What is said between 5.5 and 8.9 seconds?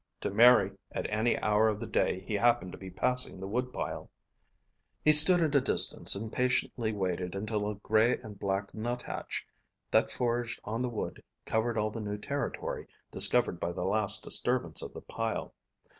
a distance, and patiently waited until a gray and black